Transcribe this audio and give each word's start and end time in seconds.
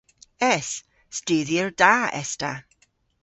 Es. 0.55 0.69
Studhyer 1.15 1.69
da 1.79 1.93
es 2.21 2.31
ta. 2.41 2.53